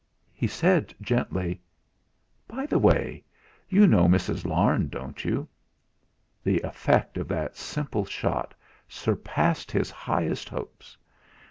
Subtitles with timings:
[0.33, 1.61] he said gently:
[2.47, 3.23] "By the way,
[3.69, 4.45] you know Mrs.
[4.47, 5.47] Larne, don't you?"
[6.43, 8.55] The effect of that simple shot
[8.87, 10.97] surpassed his highest hopes.